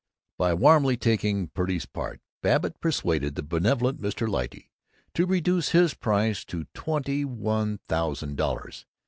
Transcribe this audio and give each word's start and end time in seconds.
By 0.39 0.55
warmly 0.55 0.97
taking 0.97 1.49
Purdy's 1.49 1.85
part, 1.85 2.21
Babbitt 2.41 2.81
persuaded 2.81 3.35
the 3.35 3.43
benevolent 3.43 4.01
Mr. 4.01 4.27
Lyte 4.27 4.67
to 5.13 5.27
reduce 5.27 5.69
his 5.73 5.93
price 5.93 6.43
to 6.45 6.65
twenty 6.73 7.23
one 7.23 7.77
thousand 7.87 8.35
dollars. 8.35 8.87